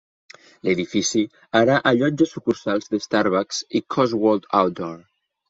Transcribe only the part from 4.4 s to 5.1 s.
Outdoor.